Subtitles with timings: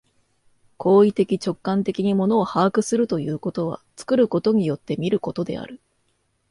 [0.77, 5.79] 行為的直観的に物を把握するということは、作ることによって見ることである。